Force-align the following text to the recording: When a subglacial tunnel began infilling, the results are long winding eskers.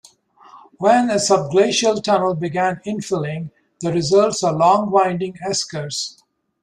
When 0.79 1.11
a 1.11 1.17
subglacial 1.19 2.01
tunnel 2.01 2.33
began 2.33 2.81
infilling, 2.87 3.51
the 3.81 3.93
results 3.93 4.41
are 4.43 4.51
long 4.51 4.89
winding 4.89 5.37
eskers. 5.47 6.17